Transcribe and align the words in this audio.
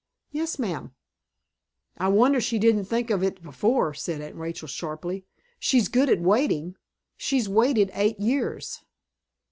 "Yes, 0.31 0.57
ma'am." 0.57 0.95
"I 1.99 2.07
wonder 2.07 2.41
she 2.41 2.57
didn't 2.57 2.85
think 2.85 3.11
of 3.11 3.21
it 3.21 3.43
before," 3.43 3.93
said 3.93 4.19
Aunt 4.19 4.35
Rachel, 4.35 4.67
sharply. 4.67 5.27
"She's 5.59 5.89
good 5.89 6.09
at 6.09 6.19
waiting. 6.21 6.75
She's 7.17 7.47
waited 7.47 7.91
eight 7.93 8.19
years." 8.19 8.83